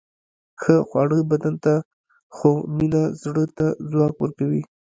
ښه 0.61 0.75
خواړه 0.87 1.17
بدن 1.31 1.55
ته، 1.63 1.73
خو 2.35 2.49
مینه 2.77 3.03
زړه 3.21 3.43
ته 3.57 3.67
ځواک 3.89 4.13
ورکوي. 4.19 4.61